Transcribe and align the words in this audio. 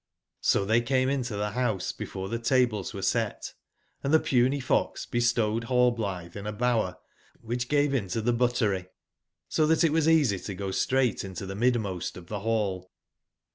So 0.41 0.65
they 0.65 0.81
came 0.81 1.09
to 1.21 1.35
the 1.37 1.51
house 1.51 1.91
before 1.91 2.27
the 2.27 2.39
tables 2.39 2.91
were 2.91 3.03
set, 3.03 3.53
and 4.03 4.11
the 4.11 4.19
Puny 4.19 4.59
fox 4.59 5.05
bestowed 5.05 5.65
Hallblithe 5.65 6.35
in 6.35 6.47
a 6.47 6.51
bower 6.51 6.97
which 7.43 7.69
gfave 7.69 7.93
into 7.93 8.19
the 8.19 8.33
buttery, 8.33 8.87
so 9.47 9.67
that 9.67 9.83
it 9.83 9.93
was 9.93 10.09
easy 10.09 10.39
to 10.39 10.55
go 10.55 10.71
straight 10.71 11.23
into 11.23 11.45
the 11.45 11.53
mid/most 11.53 12.17
of 12.17 12.29
the 12.29 12.39
hall. 12.39 12.89